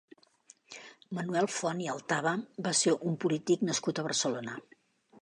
[1.17, 2.33] Manuel Font i Altaba
[2.69, 4.61] va ser un polític nascut a Barcelona.